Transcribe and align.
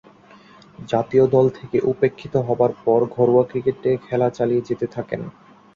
জাতীয় 0.89 1.25
দল 1.27 1.45
থেকে 1.49 1.77
উপেক্ষিত 1.91 2.33
হবার 2.47 2.71
পর 2.85 2.99
ঘরোয়া 3.15 3.43
ক্রিকেটে 3.49 3.91
খেলা 4.05 4.27
চালিয়ে 4.37 4.65
যেতে 4.69 4.85
থাকেন। 4.95 5.21